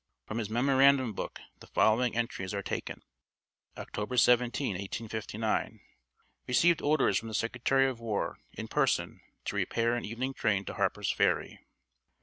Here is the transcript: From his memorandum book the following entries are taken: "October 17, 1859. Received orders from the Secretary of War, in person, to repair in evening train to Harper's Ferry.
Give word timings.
From 0.25 0.39
his 0.39 0.49
memorandum 0.49 1.13
book 1.13 1.39
the 1.59 1.67
following 1.67 2.15
entries 2.15 2.55
are 2.55 2.63
taken: 2.63 3.03
"October 3.77 4.17
17, 4.17 4.69
1859. 4.69 5.79
Received 6.47 6.81
orders 6.81 7.19
from 7.19 7.27
the 7.27 7.35
Secretary 7.35 7.87
of 7.87 7.99
War, 7.99 8.39
in 8.51 8.67
person, 8.67 9.21
to 9.45 9.55
repair 9.55 9.95
in 9.95 10.03
evening 10.03 10.33
train 10.33 10.65
to 10.65 10.73
Harper's 10.73 11.11
Ferry. 11.11 11.59